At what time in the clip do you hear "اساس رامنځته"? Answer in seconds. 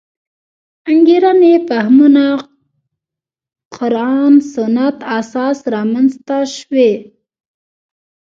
5.19-6.37